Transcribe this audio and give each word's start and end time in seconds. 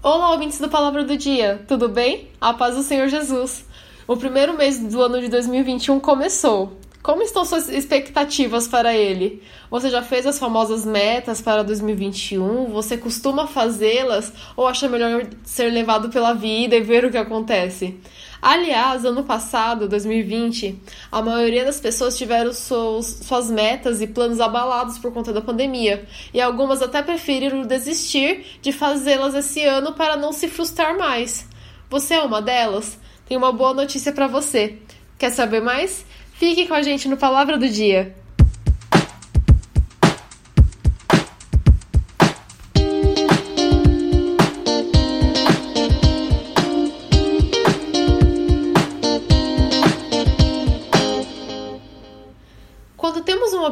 Olá, 0.00 0.30
ouvintes 0.30 0.60
do 0.60 0.68
Palavra 0.68 1.02
do 1.02 1.16
Dia, 1.16 1.60
tudo 1.66 1.88
bem? 1.88 2.28
A 2.40 2.54
paz 2.54 2.76
do 2.76 2.84
Senhor 2.84 3.08
Jesus. 3.08 3.64
O 4.06 4.16
primeiro 4.16 4.56
mês 4.56 4.78
do 4.78 5.02
ano 5.02 5.20
de 5.20 5.26
2021 5.26 5.98
começou. 5.98 6.78
Como 7.02 7.20
estão 7.20 7.44
suas 7.44 7.68
expectativas 7.68 8.68
para 8.68 8.94
ele? 8.94 9.42
Você 9.68 9.90
já 9.90 10.00
fez 10.00 10.24
as 10.24 10.38
famosas 10.38 10.84
metas 10.84 11.42
para 11.42 11.64
2021? 11.64 12.66
Você 12.66 12.96
costuma 12.96 13.48
fazê-las 13.48 14.32
ou 14.56 14.68
acha 14.68 14.88
melhor 14.88 15.26
ser 15.42 15.72
levado 15.72 16.10
pela 16.10 16.32
vida 16.32 16.76
e 16.76 16.80
ver 16.80 17.04
o 17.04 17.10
que 17.10 17.18
acontece? 17.18 17.98
Aliás, 18.40 19.04
ano 19.04 19.24
passado, 19.24 19.88
2020, 19.88 20.80
a 21.10 21.20
maioria 21.20 21.64
das 21.64 21.80
pessoas 21.80 22.16
tiveram 22.16 22.52
seus, 22.52 23.06
suas 23.06 23.50
metas 23.50 24.00
e 24.00 24.06
planos 24.06 24.40
abalados 24.40 24.96
por 24.98 25.12
conta 25.12 25.32
da 25.32 25.40
pandemia, 25.40 26.06
e 26.32 26.40
algumas 26.40 26.80
até 26.80 27.02
preferiram 27.02 27.62
desistir 27.62 28.58
de 28.62 28.72
fazê-las 28.72 29.34
esse 29.34 29.64
ano 29.64 29.92
para 29.92 30.16
não 30.16 30.32
se 30.32 30.46
frustrar 30.46 30.96
mais. 30.96 31.48
Você 31.90 32.14
é 32.14 32.22
uma 32.22 32.40
delas? 32.40 32.98
Tenho 33.26 33.40
uma 33.40 33.52
boa 33.52 33.74
notícia 33.74 34.12
para 34.12 34.28
você. 34.28 34.78
Quer 35.18 35.30
saber 35.30 35.60
mais? 35.60 36.04
Fique 36.34 36.66
com 36.66 36.74
a 36.74 36.82
gente 36.82 37.08
no 37.08 37.16
Palavra 37.16 37.58
do 37.58 37.68
Dia. 37.68 38.14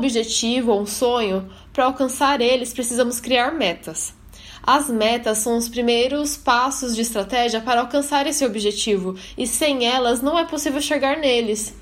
Objetivo 0.06 0.73
ou 0.73 0.80
um 0.80 0.87
sonho, 0.87 1.51
para 1.73 1.84
alcançar 1.84 2.41
eles 2.41 2.73
precisamos 2.73 3.19
criar 3.20 3.52
metas. 3.52 4.14
As 4.62 4.88
metas 4.88 5.38
são 5.38 5.56
os 5.56 5.69
primeiros 5.69 6.37
passos 6.37 6.95
de 6.95 7.02
estratégia 7.02 7.60
para 7.60 7.80
alcançar 7.80 8.27
esse 8.27 8.45
objetivo, 8.45 9.17
e 9.36 9.47
sem 9.47 9.84
elas 9.86 10.22
não 10.22 10.39
é 10.39 10.45
possível 10.45 10.80
chegar 10.80 11.19
neles. 11.19 11.75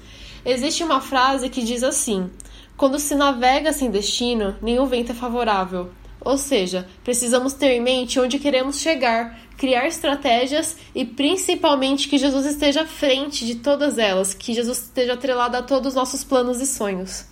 Existe 0.44 0.82
uma 0.82 1.00
frase 1.00 1.48
que 1.48 1.62
diz 1.62 1.82
assim: 1.82 2.30
Quando 2.76 2.98
se 2.98 3.14
navega 3.14 3.72
sem 3.72 3.90
destino, 3.90 4.56
nenhum 4.60 4.86
vento 4.86 5.12
é 5.12 5.14
favorável. 5.14 5.90
Ou 6.20 6.38
seja, 6.38 6.88
precisamos 7.02 7.52
ter 7.52 7.72
em 7.72 7.82
mente 7.82 8.18
onde 8.18 8.38
queremos 8.38 8.80
chegar, 8.80 9.38
criar 9.58 9.86
estratégias 9.86 10.76
e 10.94 11.04
principalmente 11.04 12.08
que 12.08 12.18
Jesus 12.18 12.46
esteja 12.46 12.82
à 12.82 12.86
frente 12.86 13.44
de 13.44 13.56
todas 13.56 13.98
elas, 13.98 14.32
que 14.32 14.54
Jesus 14.54 14.78
esteja 14.78 15.12
atrelado 15.12 15.56
a 15.56 15.62
todos 15.62 15.88
os 15.88 15.94
nossos 15.94 16.24
planos 16.24 16.60
e 16.62 16.66
sonhos. 16.66 17.26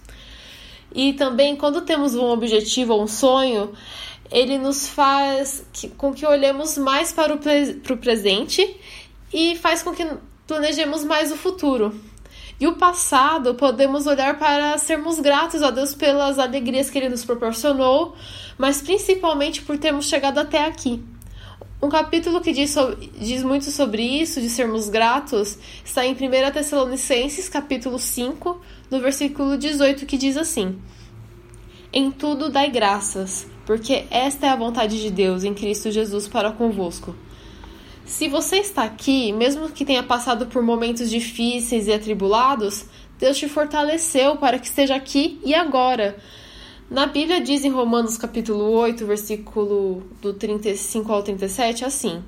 E 0.94 1.12
também, 1.14 1.56
quando 1.56 1.82
temos 1.82 2.14
um 2.14 2.24
objetivo 2.30 2.94
ou 2.94 3.02
um 3.02 3.08
sonho, 3.08 3.72
ele 4.30 4.58
nos 4.58 4.88
faz 4.88 5.64
que, 5.72 5.88
com 5.88 6.12
que 6.12 6.26
olhemos 6.26 6.78
mais 6.78 7.12
para 7.12 7.34
o, 7.34 7.38
para 7.38 7.94
o 7.94 7.98
presente 7.98 8.76
e 9.32 9.56
faz 9.56 9.82
com 9.82 9.92
que 9.92 10.06
planejemos 10.46 11.04
mais 11.04 11.30
o 11.32 11.36
futuro. 11.36 11.94
E 12.60 12.66
o 12.66 12.76
passado, 12.76 13.54
podemos 13.54 14.06
olhar 14.06 14.38
para 14.38 14.78
sermos 14.78 15.18
gratos 15.18 15.62
a 15.62 15.70
Deus 15.70 15.94
pelas 15.94 16.38
alegrias 16.38 16.88
que 16.88 16.98
Ele 16.98 17.08
nos 17.08 17.24
proporcionou, 17.24 18.14
mas 18.56 18.80
principalmente 18.80 19.62
por 19.62 19.78
termos 19.78 20.06
chegado 20.06 20.38
até 20.38 20.64
aqui. 20.64 21.02
Um 21.82 21.88
capítulo 21.88 22.40
que 22.40 22.52
diz, 22.52 22.70
sobre, 22.70 23.10
diz 23.18 23.42
muito 23.42 23.68
sobre 23.72 24.04
isso, 24.04 24.40
de 24.40 24.48
sermos 24.48 24.88
gratos, 24.88 25.58
está 25.84 26.06
em 26.06 26.12
1 26.12 26.52
Tessalonicenses, 26.52 27.48
capítulo 27.48 27.98
5, 27.98 28.60
no 28.88 29.00
versículo 29.00 29.58
18, 29.58 30.06
que 30.06 30.16
diz 30.16 30.36
assim: 30.36 30.78
Em 31.92 32.12
tudo 32.12 32.48
dai 32.48 32.70
graças, 32.70 33.48
porque 33.66 34.04
esta 34.12 34.46
é 34.46 34.50
a 34.50 34.56
vontade 34.56 35.02
de 35.02 35.10
Deus 35.10 35.42
em 35.42 35.54
Cristo 35.54 35.90
Jesus 35.90 36.28
para 36.28 36.52
convosco. 36.52 37.16
Se 38.04 38.28
você 38.28 38.58
está 38.58 38.84
aqui, 38.84 39.32
mesmo 39.32 39.68
que 39.68 39.84
tenha 39.84 40.04
passado 40.04 40.46
por 40.46 40.62
momentos 40.62 41.10
difíceis 41.10 41.88
e 41.88 41.92
atribulados, 41.92 42.84
Deus 43.18 43.36
te 43.36 43.48
fortaleceu 43.48 44.36
para 44.36 44.60
que 44.60 44.66
esteja 44.66 44.94
aqui 44.94 45.40
e 45.44 45.52
agora. 45.52 46.16
Na 46.92 47.06
Bíblia 47.06 47.40
diz 47.40 47.64
em 47.64 47.70
Romanos 47.70 48.18
capítulo 48.18 48.70
8, 48.70 49.06
versículo 49.06 50.02
do 50.20 50.34
35 50.34 51.10
ao 51.10 51.22
37 51.22 51.86
assim: 51.86 52.22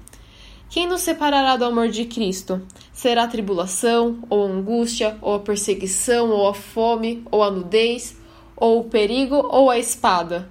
Quem 0.70 0.88
nos 0.88 1.02
separará 1.02 1.54
do 1.54 1.66
amor 1.66 1.90
de 1.90 2.06
Cristo? 2.06 2.62
Será 2.90 3.26
tribulação, 3.26 4.20
ou 4.30 4.46
angústia, 4.46 5.18
ou 5.20 5.34
a 5.34 5.40
perseguição, 5.40 6.30
ou 6.30 6.48
a 6.48 6.54
fome, 6.54 7.22
ou 7.30 7.42
a 7.42 7.50
nudez, 7.50 8.16
ou 8.56 8.80
o 8.80 8.84
perigo, 8.84 9.34
ou 9.34 9.68
a 9.68 9.78
espada? 9.78 10.50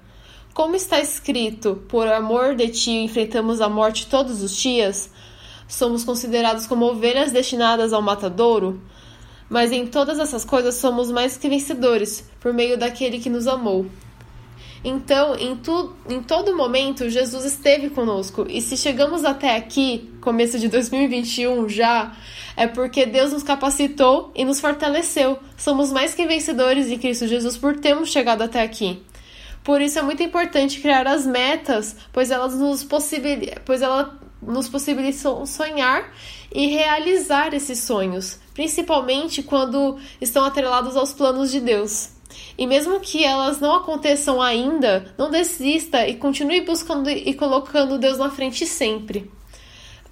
Como 0.53 0.75
está 0.75 0.99
escrito, 0.99 1.81
por 1.89 2.07
amor 2.07 2.55
de 2.55 2.67
ti 2.67 2.91
enfrentamos 2.91 3.61
a 3.61 3.67
morte 3.67 4.05
todos 4.05 4.43
os 4.43 4.55
dias? 4.55 5.09
Somos 5.67 6.03
considerados 6.03 6.67
como 6.67 6.85
ovelhas 6.85 7.31
destinadas 7.31 7.91
ao 7.91 8.01
matadouro? 8.03 8.79
Mas 9.49 9.71
em 9.71 9.85
todas 9.85 10.19
essas 10.19 10.43
coisas 10.43 10.75
somos 10.75 11.11
mais 11.11 11.37
que 11.37 11.49
vencedores, 11.49 12.23
por 12.39 12.53
meio 12.53 12.77
daquele 12.77 13.19
que 13.19 13.29
nos 13.29 13.47
amou. 13.47 13.85
Então, 14.83 15.35
em, 15.35 15.55
tu, 15.55 15.93
em 16.09 16.21
todo 16.21 16.55
momento, 16.57 17.09
Jesus 17.09 17.45
esteve 17.45 17.89
conosco. 17.89 18.45
E 18.49 18.61
se 18.61 18.75
chegamos 18.75 19.23
até 19.23 19.55
aqui, 19.55 20.11
começo 20.19 20.59
de 20.59 20.67
2021 20.67 21.69
já, 21.69 22.11
é 22.57 22.67
porque 22.67 23.05
Deus 23.05 23.31
nos 23.31 23.43
capacitou 23.43 24.31
e 24.35 24.43
nos 24.43 24.59
fortaleceu. 24.59 25.39
Somos 25.57 25.91
mais 25.91 26.13
que 26.13 26.27
vencedores 26.27 26.91
em 26.91 26.97
Cristo 26.97 27.27
Jesus 27.27 27.57
por 27.57 27.79
termos 27.79 28.09
chegado 28.09 28.41
até 28.41 28.61
aqui. 28.61 29.01
Por 29.63 29.81
isso 29.81 29.97
é 29.97 30.01
muito 30.01 30.21
importante 30.21 30.81
criar 30.81 31.07
as 31.07 31.25
metas, 31.25 31.95
pois 32.11 32.29
elas 32.29 32.53
nos 32.53 32.83
possibilitam, 32.83 33.63
pois 33.63 33.81
ela 33.81 34.19
nos 34.41 34.67
possibilitam 34.67 35.45
sonhar 35.45 36.11
e 36.53 36.67
realizar 36.67 37.53
esses 37.53 37.79
sonhos, 37.79 38.39
principalmente 38.53 39.41
quando 39.41 39.97
estão 40.21 40.45
atrelados 40.45 40.95
aos 40.95 41.11
planos 41.11 41.51
de 41.51 41.59
Deus. 41.59 42.11
E 42.57 42.67
mesmo 42.67 42.99
que 42.99 43.23
elas 43.23 43.59
não 43.59 43.75
aconteçam 43.75 44.41
ainda, 44.41 45.13
não 45.17 45.29
desista 45.29 46.07
e 46.07 46.15
continue 46.15 46.61
buscando 46.61 47.09
e 47.09 47.33
colocando 47.33 47.97
Deus 47.97 48.17
na 48.17 48.29
frente 48.29 48.65
sempre. 48.65 49.31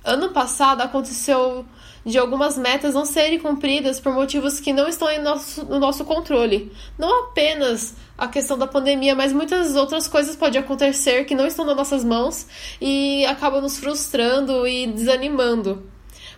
Ano 0.03 0.29
passado 0.29 0.81
aconteceu 0.81 1.63
de 2.03 2.17
algumas 2.17 2.57
metas 2.57 2.95
não 2.95 3.05
serem 3.05 3.37
cumpridas 3.37 3.99
por 3.99 4.11
motivos 4.11 4.59
que 4.59 4.73
não 4.73 4.87
estão 4.87 5.07
nosso, 5.21 5.63
no 5.65 5.79
nosso 5.79 6.03
controle. 6.03 6.71
Não 6.97 7.25
apenas 7.25 7.93
a 8.17 8.27
questão 8.27 8.57
da 8.57 8.65
pandemia, 8.65 9.15
mas 9.15 9.31
muitas 9.31 9.75
outras 9.75 10.07
coisas 10.07 10.35
podem 10.35 10.59
acontecer 10.59 11.25
que 11.25 11.35
não 11.35 11.45
estão 11.45 11.65
nas 11.65 11.75
nossas 11.75 12.03
mãos 12.03 12.47
e 12.81 13.23
acabam 13.25 13.61
nos 13.61 13.77
frustrando 13.77 14.65
e 14.65 14.87
desanimando. 14.87 15.87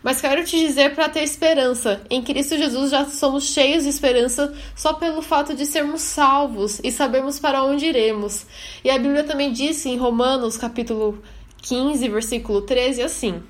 Mas 0.03 0.19
quero 0.19 0.43
te 0.43 0.59
dizer 0.59 0.93
para 0.93 1.07
ter 1.07 1.23
esperança. 1.23 2.01
Em 2.09 2.21
Cristo 2.21 2.57
Jesus 2.57 2.91
já 2.91 3.05
somos 3.05 3.45
cheios 3.45 3.83
de 3.83 3.89
esperança 3.89 4.53
só 4.75 4.93
pelo 4.93 5.21
fato 5.21 5.55
de 5.55 5.65
sermos 5.65 6.01
salvos 6.01 6.81
e 6.83 6.91
sabermos 6.91 7.39
para 7.39 7.63
onde 7.63 7.85
iremos. 7.85 8.45
E 8.83 8.89
a 8.89 8.99
Bíblia 8.99 9.23
também 9.23 9.53
diz 9.53 9.85
em 9.85 9.95
Romanos, 9.95 10.57
capítulo 10.57 11.23
15, 11.61 12.09
versículo 12.09 12.61
13, 12.63 13.01
assim: 13.01 13.41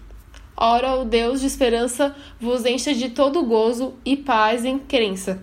Ora, 0.55 0.95
o 0.95 1.05
Deus 1.05 1.41
de 1.41 1.47
esperança 1.47 2.15
vos 2.39 2.63
encha 2.65 2.93
de 2.93 3.09
todo 3.09 3.43
gozo 3.43 3.95
e 4.05 4.15
paz 4.15 4.63
em 4.63 4.77
crença, 4.77 5.41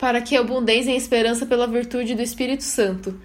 para 0.00 0.20
que 0.20 0.36
abundeis 0.36 0.88
em 0.88 0.96
esperança 0.96 1.46
pela 1.46 1.68
virtude 1.68 2.16
do 2.16 2.22
Espírito 2.22 2.64
Santo. 2.64 3.18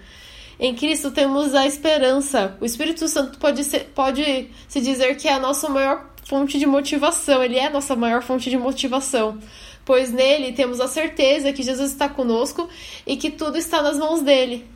Em 0.58 0.74
Cristo 0.74 1.10
temos 1.10 1.54
a 1.54 1.66
esperança. 1.66 2.56
O 2.60 2.64
Espírito 2.64 3.08
Santo 3.08 3.38
pode, 3.38 3.62
ser, 3.64 3.90
pode 3.94 4.48
se 4.68 4.80
dizer 4.80 5.16
que 5.16 5.28
é 5.28 5.32
a 5.32 5.40
nossa 5.40 5.68
maior 5.68 6.15
fonte 6.26 6.58
de 6.58 6.66
motivação, 6.66 7.42
ele 7.42 7.56
é 7.56 7.66
a 7.66 7.70
nossa 7.70 7.94
maior 7.94 8.20
fonte 8.20 8.50
de 8.50 8.58
motivação, 8.58 9.38
pois 9.84 10.12
nele 10.12 10.52
temos 10.52 10.80
a 10.80 10.88
certeza 10.88 11.52
que 11.52 11.62
Jesus 11.62 11.92
está 11.92 12.08
conosco 12.08 12.68
e 13.06 13.16
que 13.16 13.30
tudo 13.30 13.56
está 13.56 13.80
nas 13.80 13.96
mãos 13.96 14.22
dele. 14.22 14.66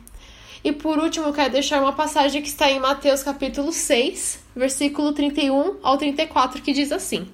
E 0.63 0.71
por 0.71 0.97
último, 0.97 1.25
eu 1.25 1.33
quero 1.33 1.51
deixar 1.51 1.81
uma 1.81 1.91
passagem 1.91 2.41
que 2.41 2.47
está 2.47 2.71
em 2.71 2.79
Mateus 2.79 3.21
capítulo 3.21 3.73
6, 3.73 4.39
versículo 4.55 5.11
31 5.11 5.77
ao 5.83 5.97
34, 5.97 6.61
que 6.61 6.71
diz 6.71 6.91
assim: 6.91 7.27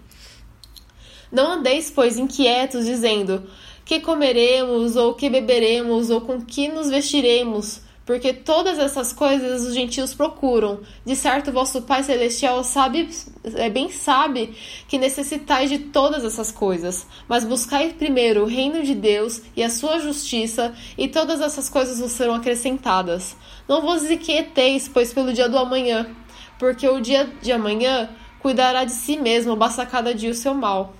Não 1.32 1.52
andeis, 1.52 1.92
pois, 1.92 2.18
inquietos, 2.18 2.86
dizendo: 2.86 3.48
que 3.86 4.00
comeremos, 4.00 4.96
ou 4.96 5.14
que 5.14 5.30
beberemos, 5.30 6.10
ou 6.10 6.22
com 6.22 6.42
que 6.42 6.68
nos 6.68 6.90
vestiremos? 6.90 7.82
Porque 8.08 8.32
todas 8.32 8.80
essas 8.80 9.12
coisas 9.12 9.64
os 9.64 9.74
gentios 9.76 10.14
procuram. 10.14 10.80
De 11.06 11.14
certo, 11.14 11.52
vosso 11.52 11.82
Pai 11.82 12.02
Celestial 12.04 12.64
sabe, 12.64 13.10
é 13.56 13.70
bem 13.70 13.92
sabe 13.92 14.56
que 14.88 14.98
necessitais 14.98 15.70
de 15.70 15.78
todas 15.78 16.24
essas 16.24 16.50
coisas. 16.50 17.06
Mas 17.28 17.44
buscai 17.44 17.92
primeiro 17.92 18.44
o 18.44 18.48
reino 18.48 18.82
de 18.82 18.96
Deus 18.96 19.42
e 19.58 19.62
a 19.62 19.70
sua 19.70 20.00
justiça, 20.00 20.74
e 20.98 21.10
todas 21.10 21.42
essas 21.42 21.68
coisas 21.68 22.00
vos 22.00 22.14
serão 22.14 22.36
acrescentadas. 22.36 23.36
Não 23.68 23.82
vos 23.82 24.10
inquieteis, 24.10 24.88
pois, 24.88 25.12
pelo 25.12 25.34
dia 25.34 25.50
do 25.50 25.58
amanhã, 25.58 26.10
porque 26.58 26.88
o 26.88 27.02
dia 27.02 27.30
de 27.42 27.52
amanhã 27.52 28.10
cuidará 28.40 28.86
de 28.86 28.94
si 28.94 29.18
mesmo, 29.18 29.54
basta 29.58 29.86
cada 29.86 30.16
dia 30.16 30.32
o 30.32 30.34
seu 30.34 30.54
mal. 30.54 30.96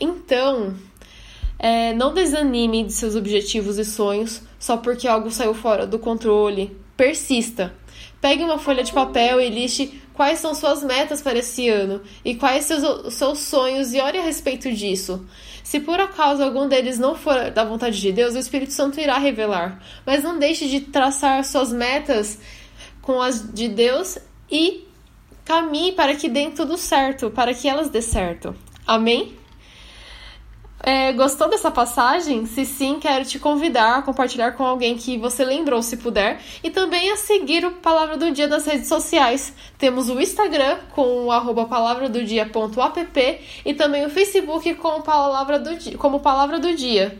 Então, 0.00 0.74
é, 1.60 1.94
não 1.94 2.12
desanime 2.12 2.82
de 2.82 2.92
seus 2.92 3.14
objetivos 3.14 3.78
e 3.78 3.84
sonhos 3.84 4.49
só 4.60 4.76
porque 4.76 5.08
algo 5.08 5.30
saiu 5.30 5.54
fora 5.54 5.86
do 5.86 5.98
controle. 5.98 6.76
Persista. 6.96 7.74
Pegue 8.20 8.44
uma 8.44 8.58
folha 8.58 8.84
de 8.84 8.92
papel 8.92 9.40
e 9.40 9.48
liste 9.48 10.00
quais 10.12 10.38
são 10.38 10.54
suas 10.54 10.84
metas 10.84 11.22
para 11.22 11.38
esse 11.38 11.68
ano 11.70 12.02
e 12.22 12.34
quais 12.34 12.66
seus, 12.66 13.14
seus 13.14 13.38
sonhos 13.38 13.94
e 13.94 14.00
ore 14.00 14.18
a 14.18 14.22
respeito 14.22 14.70
disso. 14.70 15.26
Se 15.64 15.80
por 15.80 15.98
acaso 15.98 16.42
algum 16.42 16.68
deles 16.68 16.98
não 16.98 17.14
for 17.14 17.50
da 17.50 17.64
vontade 17.64 17.98
de 17.98 18.12
Deus, 18.12 18.34
o 18.34 18.38
Espírito 18.38 18.72
Santo 18.74 19.00
irá 19.00 19.16
revelar. 19.16 19.82
Mas 20.04 20.22
não 20.22 20.38
deixe 20.38 20.68
de 20.68 20.82
traçar 20.82 21.42
suas 21.44 21.72
metas 21.72 22.38
com 23.00 23.22
as 23.22 23.50
de 23.50 23.68
Deus 23.68 24.18
e 24.50 24.86
caminhe 25.42 25.92
para 25.92 26.14
que 26.14 26.28
dêem 26.28 26.50
tudo 26.50 26.76
certo, 26.76 27.30
para 27.30 27.54
que 27.54 27.66
elas 27.66 27.88
dê 27.88 28.02
certo. 28.02 28.54
Amém? 28.86 29.34
É, 30.82 31.12
gostou 31.12 31.48
dessa 31.48 31.70
passagem? 31.70 32.46
Se 32.46 32.64
sim, 32.64 32.98
quero 32.98 33.26
te 33.26 33.38
convidar 33.38 33.98
a 33.98 34.02
compartilhar 34.02 34.52
com 34.52 34.64
alguém 34.64 34.96
que 34.96 35.18
você 35.18 35.44
lembrou, 35.44 35.82
se 35.82 35.98
puder, 35.98 36.40
e 36.64 36.70
também 36.70 37.12
a 37.12 37.16
seguir 37.16 37.66
o 37.66 37.72
Palavra 37.72 38.16
do 38.16 38.30
Dia 38.30 38.46
nas 38.46 38.64
redes 38.64 38.88
sociais. 38.88 39.52
Temos 39.76 40.08
o 40.08 40.18
Instagram 40.18 40.78
com 40.94 41.28
o 41.28 41.66
palavradodia.app 41.66 43.40
e 43.64 43.74
também 43.74 44.06
o 44.06 44.10
Facebook 44.10 44.74
com 44.76 45.02
palavra 45.02 45.58
do 45.58 45.76
dia, 45.76 45.98
como 45.98 46.20
Palavra 46.20 46.58
do 46.58 46.74
Dia. 46.74 47.18